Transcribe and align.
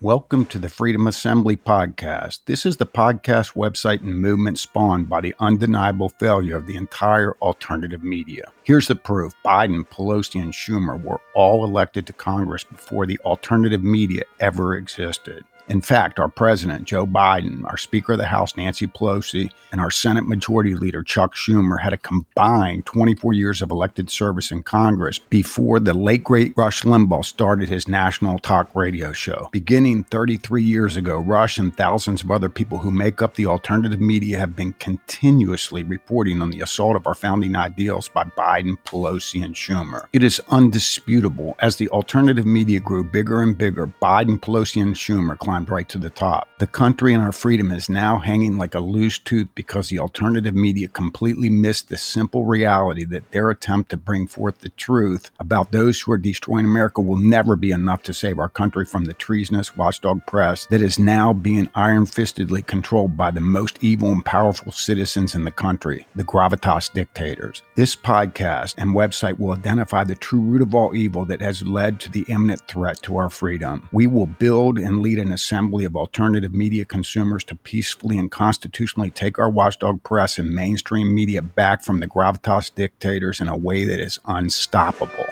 Welcome 0.00 0.46
to 0.46 0.60
the 0.60 0.68
Freedom 0.68 1.08
Assembly 1.08 1.56
podcast. 1.56 2.42
This 2.44 2.64
is 2.64 2.76
the 2.76 2.86
podcast 2.86 3.54
website 3.54 4.00
and 4.00 4.16
movement 4.16 4.60
spawned 4.60 5.08
by 5.08 5.20
the 5.20 5.34
undeniable 5.40 6.10
failure 6.20 6.56
of 6.56 6.68
the 6.68 6.76
entire 6.76 7.32
alternative 7.42 8.04
media. 8.04 8.44
Here's 8.62 8.86
the 8.86 8.94
proof 8.94 9.34
Biden, 9.44 9.84
Pelosi, 9.88 10.40
and 10.40 10.52
Schumer 10.52 11.02
were 11.02 11.20
all 11.34 11.64
elected 11.64 12.06
to 12.06 12.12
Congress 12.12 12.62
before 12.62 13.06
the 13.06 13.18
alternative 13.24 13.82
media 13.82 14.22
ever 14.38 14.76
existed. 14.76 15.44
In 15.68 15.82
fact, 15.82 16.18
our 16.18 16.28
president, 16.30 16.84
Joe 16.84 17.06
Biden, 17.06 17.62
our 17.64 17.76
Speaker 17.76 18.12
of 18.12 18.18
the 18.18 18.24
House, 18.24 18.56
Nancy 18.56 18.86
Pelosi, 18.86 19.50
and 19.70 19.82
our 19.82 19.90
Senate 19.90 20.26
Majority 20.26 20.74
Leader, 20.74 21.02
Chuck 21.02 21.34
Schumer, 21.34 21.78
had 21.78 21.92
a 21.92 21.98
combined 21.98 22.86
24 22.86 23.34
years 23.34 23.60
of 23.60 23.70
elected 23.70 24.08
service 24.08 24.50
in 24.50 24.62
Congress 24.62 25.18
before 25.18 25.78
the 25.78 25.92
late 25.92 26.24
great 26.24 26.54
Rush 26.56 26.84
Limbaugh 26.84 27.22
started 27.22 27.68
his 27.68 27.86
national 27.86 28.38
talk 28.38 28.74
radio 28.74 29.12
show. 29.12 29.50
Beginning 29.52 30.04
33 30.04 30.62
years 30.62 30.96
ago, 30.96 31.18
Rush 31.18 31.58
and 31.58 31.76
thousands 31.76 32.22
of 32.22 32.30
other 32.30 32.48
people 32.48 32.78
who 32.78 32.90
make 32.90 33.20
up 33.20 33.34
the 33.34 33.44
alternative 33.44 34.00
media 34.00 34.38
have 34.38 34.56
been 34.56 34.72
continuously 34.74 35.82
reporting 35.82 36.40
on 36.40 36.48
the 36.48 36.62
assault 36.62 36.96
of 36.96 37.06
our 37.06 37.14
founding 37.14 37.56
ideals 37.56 38.08
by 38.08 38.24
Biden, 38.24 38.78
Pelosi, 38.86 39.44
and 39.44 39.54
Schumer. 39.54 40.06
It 40.14 40.22
is 40.22 40.40
undisputable 40.48 41.56
as 41.58 41.76
the 41.76 41.90
alternative 41.90 42.46
media 42.46 42.80
grew 42.80 43.04
bigger 43.04 43.42
and 43.42 43.56
bigger, 43.56 43.86
Biden, 44.00 44.40
Pelosi, 44.40 44.80
and 44.80 44.94
Schumer 44.94 45.36
climbed 45.38 45.57
climbed 45.58 45.70
right 45.70 45.88
to 45.88 45.98
the 45.98 46.10
top. 46.10 46.48
The 46.58 46.66
country 46.66 47.14
and 47.14 47.22
our 47.22 47.32
freedom 47.32 47.72
is 47.72 47.88
now 47.88 48.18
hanging 48.18 48.58
like 48.58 48.74
a 48.74 48.80
loose 48.80 49.18
tooth 49.18 49.48
because 49.56 49.88
the 49.88 49.98
alternative 49.98 50.54
media 50.54 50.86
completely 50.86 51.50
missed 51.50 51.88
the 51.88 51.96
simple 51.96 52.44
reality 52.44 53.04
that 53.06 53.30
their 53.32 53.50
attempt 53.50 53.90
to 53.90 53.96
bring 53.96 54.28
forth 54.28 54.58
the 54.58 54.68
truth 54.70 55.30
about 55.40 55.72
those 55.72 56.00
who 56.00 56.12
are 56.12 56.18
destroying 56.18 56.64
America 56.64 57.00
will 57.00 57.16
never 57.16 57.56
be 57.56 57.72
enough 57.72 58.02
to 58.04 58.14
save 58.14 58.38
our 58.38 58.48
country 58.48 58.84
from 58.84 59.04
the 59.04 59.14
treasonous 59.14 59.76
watchdog 59.76 60.24
press 60.26 60.66
that 60.66 60.82
is 60.82 60.98
now 60.98 61.32
being 61.32 61.68
iron 61.74 62.06
fistedly 62.06 62.64
controlled 62.64 63.16
by 63.16 63.30
the 63.30 63.40
most 63.40 63.78
evil 63.80 64.12
and 64.12 64.24
powerful 64.24 64.70
citizens 64.70 65.34
in 65.34 65.44
the 65.44 65.50
country, 65.50 66.06
the 66.14 66.24
gravitas 66.24 66.92
dictators. 66.92 67.62
This 67.74 67.96
podcast 67.96 68.74
and 68.78 68.94
website 68.94 69.38
will 69.38 69.52
identify 69.52 70.04
the 70.04 70.14
true 70.14 70.40
root 70.40 70.62
of 70.62 70.74
all 70.74 70.94
evil 70.94 71.24
that 71.24 71.40
has 71.40 71.62
led 71.62 71.98
to 72.00 72.10
the 72.10 72.24
imminent 72.28 72.60
threat 72.68 73.02
to 73.02 73.16
our 73.16 73.30
freedom. 73.30 73.88
We 73.92 74.06
will 74.06 74.26
build 74.26 74.78
and 74.78 75.00
lead 75.00 75.18
an 75.18 75.32
assembly 75.48 75.86
of 75.86 75.96
alternative 75.96 76.52
media 76.52 76.84
consumers 76.84 77.42
to 77.42 77.54
peacefully 77.54 78.18
and 78.18 78.30
constitutionally 78.30 79.10
take 79.10 79.38
our 79.38 79.48
watchdog 79.48 80.02
press 80.02 80.38
and 80.38 80.50
mainstream 80.50 81.14
media 81.14 81.40
back 81.40 81.82
from 81.82 82.00
the 82.00 82.06
gravitas 82.06 82.74
dictators 82.74 83.40
in 83.40 83.48
a 83.48 83.56
way 83.56 83.86
that 83.86 83.98
is 83.98 84.20
unstoppable. 84.26 85.26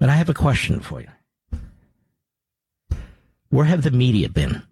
But 0.00 0.08
I 0.08 0.16
have 0.16 0.28
a 0.28 0.34
question 0.34 0.80
for 0.80 1.00
you. 1.00 1.60
Where 3.50 3.66
have 3.66 3.82
the 3.82 3.92
media 3.92 4.28
been? 4.28 4.64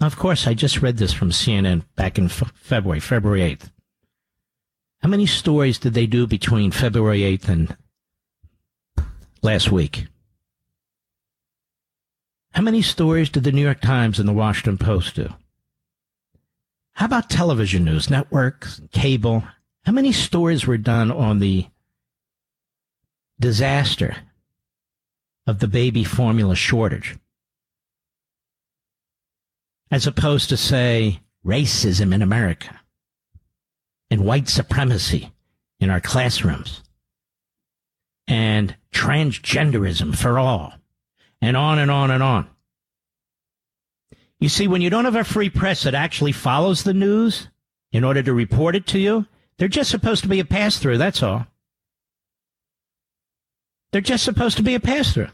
Of 0.00 0.16
course, 0.16 0.46
I 0.46 0.54
just 0.54 0.80
read 0.80 0.96
this 0.96 1.12
from 1.12 1.32
CNN 1.32 1.82
back 1.96 2.16
in 2.16 2.28
February, 2.28 3.00
February 3.00 3.40
8th. 3.40 3.73
How 5.04 5.10
many 5.10 5.26
stories 5.26 5.78
did 5.78 5.92
they 5.92 6.06
do 6.06 6.26
between 6.26 6.70
February 6.70 7.20
8th 7.20 7.48
and 7.50 7.76
last 9.42 9.70
week? 9.70 10.06
How 12.52 12.62
many 12.62 12.80
stories 12.80 13.28
did 13.28 13.44
the 13.44 13.52
New 13.52 13.60
York 13.60 13.82
Times 13.82 14.18
and 14.18 14.26
the 14.26 14.32
Washington 14.32 14.78
Post 14.78 15.16
do? 15.16 15.28
How 16.94 17.04
about 17.04 17.28
television 17.28 17.84
news, 17.84 18.08
networks, 18.08 18.80
cable? 18.92 19.44
How 19.84 19.92
many 19.92 20.10
stories 20.10 20.66
were 20.66 20.78
done 20.78 21.10
on 21.12 21.38
the 21.38 21.66
disaster 23.38 24.16
of 25.46 25.58
the 25.58 25.68
baby 25.68 26.04
formula 26.04 26.56
shortage? 26.56 27.18
As 29.90 30.06
opposed 30.06 30.48
to, 30.48 30.56
say, 30.56 31.20
racism 31.44 32.14
in 32.14 32.22
America 32.22 32.80
and 34.14 34.24
white 34.24 34.48
supremacy 34.48 35.32
in 35.80 35.90
our 35.90 36.00
classrooms 36.00 36.84
and 38.28 38.76
transgenderism 38.92 40.16
for 40.16 40.38
all 40.38 40.72
and 41.42 41.56
on 41.56 41.80
and 41.80 41.90
on 41.90 42.12
and 42.12 42.22
on. 42.22 42.48
You 44.38 44.48
see, 44.48 44.68
when 44.68 44.82
you 44.82 44.88
don't 44.88 45.04
have 45.04 45.16
a 45.16 45.24
free 45.24 45.50
press 45.50 45.82
that 45.82 45.96
actually 45.96 46.30
follows 46.30 46.84
the 46.84 46.94
news 46.94 47.48
in 47.90 48.04
order 48.04 48.22
to 48.22 48.32
report 48.32 48.76
it 48.76 48.86
to 48.88 49.00
you, 49.00 49.26
they're 49.58 49.66
just 49.66 49.90
supposed 49.90 50.22
to 50.22 50.28
be 50.28 50.38
a 50.38 50.44
pass 50.44 50.78
through, 50.78 50.98
that's 50.98 51.22
all. 51.22 51.48
They're 53.90 54.00
just 54.00 54.24
supposed 54.24 54.58
to 54.58 54.62
be 54.62 54.76
a 54.76 54.80
pass 54.80 55.12
through 55.12 55.30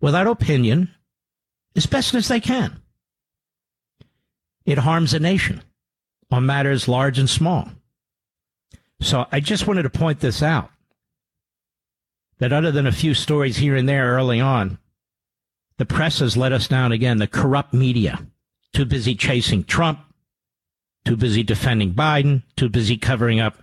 without 0.00 0.28
opinion 0.28 0.94
as 1.74 1.86
best 1.86 2.14
as 2.14 2.28
they 2.28 2.38
can. 2.38 2.80
It 4.64 4.78
harms 4.78 5.14
a 5.14 5.18
nation 5.18 5.62
on 6.30 6.46
matters 6.46 6.88
large 6.88 7.18
and 7.18 7.28
small. 7.28 7.68
So 9.00 9.26
I 9.30 9.40
just 9.40 9.66
wanted 9.66 9.82
to 9.82 9.90
point 9.90 10.20
this 10.20 10.42
out 10.42 10.70
that 12.38 12.52
other 12.52 12.72
than 12.72 12.86
a 12.86 12.92
few 12.92 13.14
stories 13.14 13.58
here 13.58 13.76
and 13.76 13.88
there 13.88 14.12
early 14.12 14.40
on, 14.40 14.78
the 15.78 15.84
press 15.84 16.20
has 16.20 16.36
let 16.36 16.52
us 16.52 16.68
down 16.68 16.92
again. 16.92 17.18
The 17.18 17.26
corrupt 17.26 17.74
media, 17.74 18.26
too 18.72 18.84
busy 18.84 19.14
chasing 19.14 19.64
Trump, 19.64 20.00
too 21.04 21.16
busy 21.16 21.42
defending 21.42 21.94
Biden, 21.94 22.42
too 22.56 22.68
busy 22.68 22.96
covering 22.96 23.40
up 23.40 23.58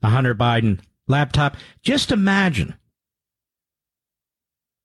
the 0.00 0.08
Hunter 0.08 0.34
Biden 0.34 0.80
laptop. 1.06 1.56
Just 1.82 2.12
imagine 2.12 2.74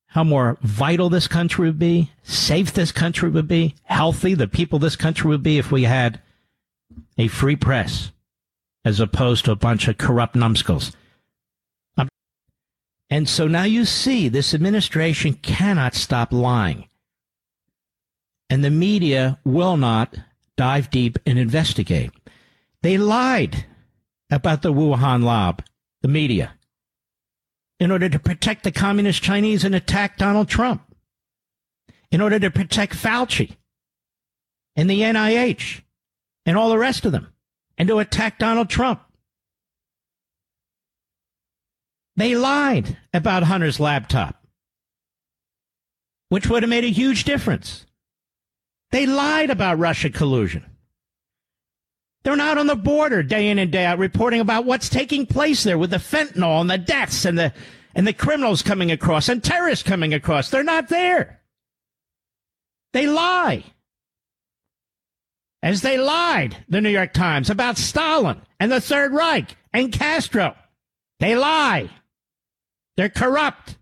how 0.07 0.23
more 0.23 0.57
vital 0.61 1.09
this 1.09 1.27
country 1.27 1.67
would 1.67 1.79
be, 1.79 2.11
safe 2.23 2.73
this 2.73 2.91
country 2.91 3.29
would 3.29 3.47
be, 3.47 3.75
healthy 3.83 4.33
the 4.33 4.47
people 4.47 4.79
this 4.79 4.95
country 4.95 5.29
would 5.29 5.43
be 5.43 5.59
if 5.59 5.71
we 5.71 5.83
had 5.83 6.19
a 7.17 7.27
free 7.27 7.55
press 7.55 8.11
as 8.85 8.99
opposed 8.99 9.45
to 9.45 9.51
a 9.51 9.55
bunch 9.55 9.87
of 9.87 9.97
corrupt 9.97 10.35
numbskulls. 10.35 10.95
Um, 11.97 12.07
and 13.09 13.27
so 13.27 13.47
now 13.47 13.63
you 13.63 13.85
see 13.85 14.29
this 14.29 14.53
administration 14.53 15.33
cannot 15.33 15.95
stop 15.95 16.31
lying. 16.31 16.87
And 18.49 18.63
the 18.63 18.71
media 18.71 19.37
will 19.43 19.77
not 19.77 20.17
dive 20.57 20.89
deep 20.89 21.19
and 21.25 21.37
investigate. 21.37 22.11
They 22.81 22.97
lied 22.97 23.65
about 24.31 24.61
the 24.61 24.73
Wuhan 24.73 25.23
lab, 25.23 25.63
the 26.01 26.07
media, 26.07 26.53
in 27.79 27.91
order 27.91 28.09
to 28.09 28.19
protect 28.19 28.63
the 28.63 28.71
communist 28.71 29.21
Chinese 29.21 29.63
and 29.63 29.75
attack 29.75 30.17
Donald 30.17 30.47
Trump, 30.47 30.81
in 32.11 32.21
order 32.21 32.39
to 32.39 32.49
protect 32.49 32.95
Fauci 32.95 33.55
and 34.75 34.89
the 34.89 35.01
NIH 35.01 35.81
and 36.49 36.57
all 36.57 36.71
the 36.71 36.79
rest 36.79 37.05
of 37.05 37.11
them 37.11 37.31
and 37.77 37.87
to 37.87 37.99
attack 37.99 38.39
Donald 38.39 38.71
Trump. 38.71 38.99
They 42.15 42.33
lied 42.33 42.97
about 43.13 43.43
Hunter's 43.43 43.79
laptop, 43.79 44.43
which 46.29 46.47
would 46.47 46.63
have 46.63 46.69
made 46.71 46.85
a 46.85 46.89
huge 46.89 47.23
difference. 47.23 47.85
They 48.89 49.05
lied 49.05 49.51
about 49.51 49.77
Russia 49.77 50.09
collusion. 50.09 50.65
They're 52.23 52.35
not 52.35 52.57
on 52.57 52.65
the 52.65 52.75
border 52.75 53.21
day 53.21 53.49
in 53.49 53.59
and 53.59 53.71
day 53.71 53.85
out 53.85 53.99
reporting 53.99 54.39
about 54.39 54.65
what's 54.65 54.89
taking 54.89 55.27
place 55.27 55.63
there 55.63 55.77
with 55.77 55.91
the 55.91 55.97
fentanyl 55.97 56.61
and 56.61 56.69
the 56.69 56.79
deaths 56.79 57.25
and 57.25 57.37
the 57.37 57.53
and 57.93 58.07
the 58.07 58.13
criminals 58.13 58.63
coming 58.63 58.89
across 58.89 59.29
and 59.29 59.43
terrorists 59.43 59.83
coming 59.83 60.15
across. 60.15 60.49
They're 60.49 60.63
not 60.63 60.89
there. 60.89 61.41
They 62.91 63.05
lie 63.05 63.65
as 65.61 65.81
they 65.81 65.97
lied, 65.97 66.57
the 66.69 66.81
New 66.81 66.89
York 66.89 67.13
Times, 67.13 67.49
about 67.49 67.77
Stalin 67.77 68.41
and 68.59 68.71
the 68.71 68.81
Third 68.81 69.13
Reich 69.13 69.55
and 69.73 69.91
Castro. 69.91 70.55
They 71.19 71.35
lie. 71.35 71.89
They're 72.95 73.09
corrupt. 73.09 73.77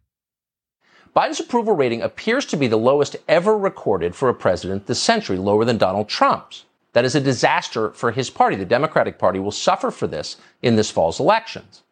Biden's 1.15 1.39
approval 1.39 1.75
rating 1.75 2.01
appears 2.01 2.45
to 2.47 2.57
be 2.57 2.67
the 2.67 2.77
lowest 2.77 3.15
ever 3.27 3.57
recorded 3.57 4.15
for 4.15 4.29
a 4.29 4.33
president 4.33 4.85
this 4.85 5.01
century, 5.01 5.37
lower 5.37 5.65
than 5.65 5.77
Donald 5.77 6.09
Trump's. 6.09 6.65
That 6.93 7.05
is 7.05 7.15
a 7.15 7.21
disaster 7.21 7.91
for 7.91 8.11
his 8.11 8.29
party. 8.29 8.55
The 8.55 8.65
Democratic 8.65 9.19
Party 9.19 9.39
will 9.39 9.51
suffer 9.51 9.91
for 9.91 10.07
this 10.07 10.37
in 10.61 10.75
this 10.75 10.89
fall's 10.89 11.19
elections. 11.19 11.83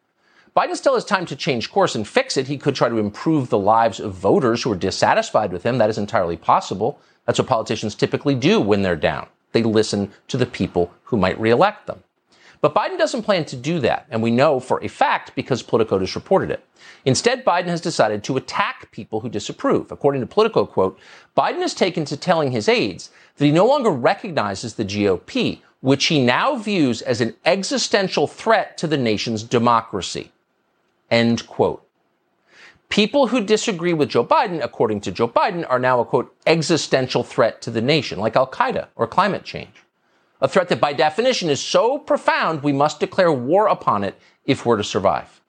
Biden 0.56 0.74
still 0.74 0.94
has 0.94 1.04
time 1.04 1.26
to 1.26 1.36
change 1.36 1.70
course 1.70 1.94
and 1.94 2.08
fix 2.08 2.36
it. 2.36 2.48
He 2.48 2.56
could 2.56 2.74
try 2.74 2.88
to 2.88 2.98
improve 2.98 3.50
the 3.50 3.58
lives 3.58 4.00
of 4.00 4.14
voters 4.14 4.62
who 4.62 4.72
are 4.72 4.76
dissatisfied 4.76 5.52
with 5.52 5.64
him. 5.64 5.78
That 5.78 5.90
is 5.90 5.98
entirely 5.98 6.36
possible. 6.36 6.98
That's 7.24 7.38
what 7.38 7.48
politicians 7.48 7.94
typically 7.94 8.34
do 8.34 8.60
when 8.60 8.82
they're 8.82 8.96
down 8.96 9.28
they 9.56 9.62
listen 9.62 10.12
to 10.28 10.36
the 10.36 10.44
people 10.44 10.92
who 11.04 11.16
might 11.16 11.40
reelect 11.40 11.86
them. 11.86 12.02
But 12.60 12.74
Biden 12.74 12.98
doesn't 12.98 13.22
plan 13.22 13.46
to 13.46 13.56
do 13.56 13.80
that, 13.80 14.06
and 14.10 14.22
we 14.22 14.30
know 14.30 14.60
for 14.60 14.82
a 14.84 14.88
fact 14.88 15.34
because 15.34 15.62
Politico 15.62 15.98
has 15.98 16.14
reported 16.14 16.50
it. 16.50 16.62
Instead, 17.06 17.44
Biden 17.44 17.68
has 17.68 17.80
decided 17.80 18.22
to 18.24 18.36
attack 18.36 18.90
people 18.90 19.20
who 19.20 19.28
disapprove. 19.30 19.90
According 19.90 20.20
to 20.20 20.26
Politico, 20.26 20.66
quote, 20.66 20.98
Biden 21.36 21.60
has 21.60 21.72
taken 21.72 22.04
to 22.06 22.16
telling 22.16 22.50
his 22.50 22.68
aides 22.68 23.10
that 23.36 23.44
he 23.46 23.50
no 23.50 23.66
longer 23.66 23.90
recognizes 23.90 24.74
the 24.74 24.84
GOP 24.84 25.60
which 25.80 26.06
he 26.06 26.22
now 26.22 26.56
views 26.56 27.00
as 27.02 27.20
an 27.20 27.34
existential 27.44 28.26
threat 28.26 28.76
to 28.78 28.86
the 28.86 28.96
nation's 28.96 29.42
democracy. 29.42 30.32
End 31.10 31.46
quote. 31.46 31.85
People 32.88 33.28
who 33.28 33.44
disagree 33.44 33.92
with 33.92 34.10
Joe 34.10 34.24
Biden, 34.24 34.62
according 34.62 35.00
to 35.02 35.12
Joe 35.12 35.28
Biden, 35.28 35.66
are 35.68 35.78
now 35.78 36.00
a 36.00 36.04
quote, 36.04 36.34
existential 36.46 37.24
threat 37.24 37.60
to 37.62 37.70
the 37.70 37.82
nation, 37.82 38.18
like 38.18 38.36
Al 38.36 38.46
Qaeda 38.46 38.88
or 38.94 39.06
climate 39.06 39.44
change. 39.44 39.82
A 40.40 40.48
threat 40.48 40.68
that 40.68 40.80
by 40.80 40.92
definition 40.92 41.50
is 41.50 41.60
so 41.60 41.98
profound 41.98 42.62
we 42.62 42.72
must 42.72 43.00
declare 43.00 43.32
war 43.32 43.66
upon 43.66 44.04
it 44.04 44.18
if 44.44 44.64
we're 44.64 44.76
to 44.76 44.84
survive. 44.84 45.40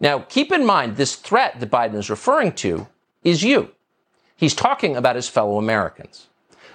Now, 0.00 0.20
keep 0.20 0.52
in 0.52 0.66
mind 0.66 0.96
this 0.96 1.14
threat 1.14 1.60
that 1.60 1.70
Biden 1.70 1.94
is 1.94 2.10
referring 2.10 2.52
to 2.52 2.88
is 3.22 3.42
you. 3.42 3.70
He's 4.36 4.54
talking 4.54 4.96
about 4.96 5.16
his 5.16 5.28
fellow 5.28 5.58
Americans. 5.58 6.28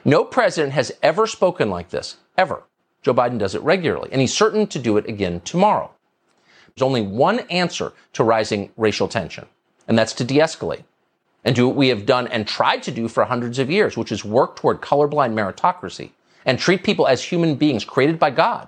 No 0.04 0.24
president 0.24 0.74
has 0.74 0.92
ever 1.04 1.28
spoken 1.28 1.70
like 1.70 1.90
this, 1.90 2.18
ever. 2.38 2.64
Joe 3.04 3.14
Biden 3.14 3.38
does 3.38 3.54
it 3.54 3.62
regularly, 3.62 4.10
and 4.12 4.22
he's 4.22 4.34
certain 4.34 4.66
to 4.68 4.80
do 4.80 4.98
it 4.98 5.08
again 5.08 5.42
tomorrow. 5.42 5.92
There's 6.76 6.86
only 6.86 7.02
one 7.02 7.40
answer 7.52 7.94
to 8.14 8.24
rising 8.24 8.72
racial 8.78 9.08
tension, 9.08 9.48
and 9.88 9.98
that's 9.98 10.14
to 10.14 10.24
de 10.24 10.40
escalate 10.40 10.84
and 11.44 11.56
do 11.56 11.68
what 11.68 11.76
we 11.76 11.90
have 11.90 12.06
done 12.06 12.28
and 12.28 12.48
tried 12.48 12.84
to 12.84 12.92
do 12.92 13.08
for 13.08 13.26
hundreds 13.26 13.60
of 13.60 13.72
years, 13.72 13.98
which 13.98 14.12
is 14.12 14.24
work 14.24 14.56
toward 14.56 14.82
colorblind 14.82 15.34
meritocracy 15.34 16.12
and 16.46 16.60
treat 16.60 16.84
people 16.84 17.08
as 17.08 17.24
human 17.24 17.56
beings 17.56 17.86
created 17.86 18.20
by 18.20 18.30
God 18.30 18.68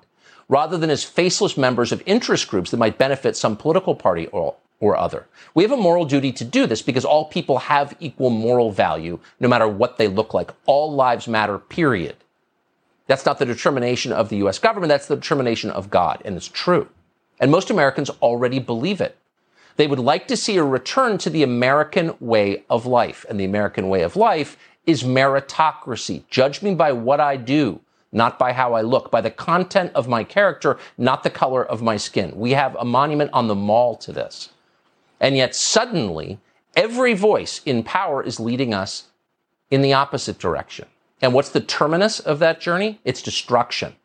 rather 0.49 0.77
than 0.77 0.89
as 0.89 1.03
faceless 1.03 1.57
members 1.57 1.91
of 1.91 2.03
interest 2.05 2.47
groups 2.47 2.71
that 2.71 2.77
might 2.77 2.97
benefit 2.97 3.35
some 3.35 3.55
political 3.55 3.95
party 3.95 4.27
or, 4.27 4.55
or 4.79 4.97
other. 4.97 5.25
We 5.53 5.63
have 5.63 5.71
a 5.71 5.77
moral 5.77 6.05
duty 6.05 6.31
to 6.33 6.45
do 6.45 6.67
this 6.67 6.81
because 6.81 7.05
all 7.05 7.25
people 7.25 7.57
have 7.59 7.95
equal 7.99 8.29
moral 8.29 8.71
value, 8.71 9.19
no 9.39 9.47
matter 9.47 9.67
what 9.67 9.97
they 9.97 10.07
look 10.07 10.33
like. 10.33 10.51
All 10.65 10.93
lives 10.93 11.27
matter, 11.27 11.57
period. 11.57 12.17
That's 13.07 13.25
not 13.25 13.39
the 13.39 13.45
determination 13.45 14.11
of 14.11 14.29
the 14.29 14.37
US 14.47 14.59
government, 14.59 14.89
that's 14.89 15.07
the 15.07 15.15
determination 15.15 15.69
of 15.69 15.89
God, 15.89 16.21
and 16.25 16.35
it's 16.35 16.47
true. 16.47 16.87
And 17.43 17.51
most 17.51 17.69
Americans 17.69 18.09
already 18.21 18.59
believe 18.59 19.01
it. 19.01 19.17
They 19.75 19.85
would 19.85 19.99
like 19.99 20.29
to 20.29 20.37
see 20.37 20.55
a 20.55 20.63
return 20.63 21.17
to 21.17 21.29
the 21.29 21.43
American 21.43 22.15
way 22.21 22.63
of 22.69 22.85
life. 22.85 23.25
And 23.27 23.37
the 23.37 23.43
American 23.43 23.89
way 23.89 24.03
of 24.03 24.15
life 24.15 24.57
is 24.85 25.03
meritocracy. 25.03 26.23
Judge 26.29 26.61
me 26.61 26.73
by 26.73 26.93
what 26.93 27.19
I 27.19 27.35
do, 27.35 27.81
not 28.13 28.39
by 28.39 28.53
how 28.53 28.75
I 28.75 28.81
look, 28.81 29.11
by 29.11 29.19
the 29.19 29.29
content 29.29 29.91
of 29.93 30.07
my 30.07 30.23
character, 30.23 30.77
not 30.97 31.23
the 31.23 31.29
color 31.29 31.65
of 31.65 31.81
my 31.81 31.97
skin. 31.97 32.31
We 32.33 32.51
have 32.51 32.77
a 32.77 32.85
monument 32.85 33.31
on 33.33 33.49
the 33.49 33.55
mall 33.55 33.97
to 33.97 34.13
this. 34.13 34.47
And 35.19 35.35
yet 35.35 35.53
suddenly, 35.53 36.39
every 36.77 37.13
voice 37.13 37.59
in 37.65 37.83
power 37.83 38.23
is 38.23 38.39
leading 38.39 38.73
us 38.73 39.09
in 39.69 39.81
the 39.81 39.91
opposite 39.91 40.39
direction. 40.39 40.87
And 41.21 41.33
what's 41.33 41.49
the 41.49 41.59
terminus 41.59 42.21
of 42.21 42.39
that 42.39 42.61
journey? 42.61 43.01
It's 43.03 43.21
destruction. 43.21 43.97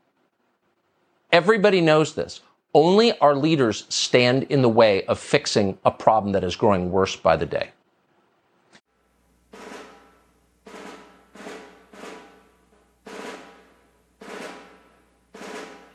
Everybody 1.31 1.81
knows 1.81 2.17
this. 2.17 2.41
Only 2.75 3.19
our 3.19 3.35
leaders 3.35 3.85
stand 3.89 4.45
in 4.45 4.63
the 4.63 4.69
way 4.69 5.05
of 5.07 5.19
fixing 5.19 5.79
a 5.85 5.91
problem 5.91 6.33
that 6.33 6.45
is 6.45 6.57
growing 6.57 6.91
worse 6.91 7.17
by 7.17 7.37
the 7.37 7.47
day. 7.47 7.71